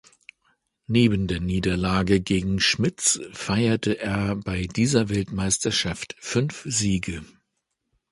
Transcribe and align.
Neben 0.87 1.27
der 1.27 1.39
Niederlage 1.41 2.21
gegen 2.21 2.59
Schmitz 2.59 3.19
feierte 3.33 3.99
er 3.99 4.35
bei 4.35 4.63
dieser 4.65 5.09
Weltmeisterschaft 5.09 6.15
fünf 6.19 6.63
Siege. 6.67 7.23